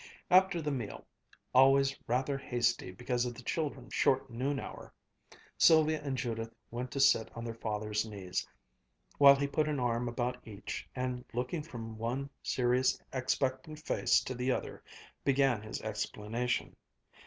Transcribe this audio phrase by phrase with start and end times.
[0.31, 1.05] After the meal,
[1.53, 4.91] always rather hasty because of the children's short noon hour,
[5.59, 8.47] Sylvia and Judith went to sit on their father's knees,
[9.19, 14.33] while he put an arm about each and, looking from one serious expectant face to
[14.33, 14.81] the other,
[15.23, 16.75] began his explanation.